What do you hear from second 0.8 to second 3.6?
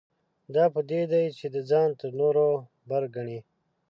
دې چې دی ځان تر نورو بر ګڼي.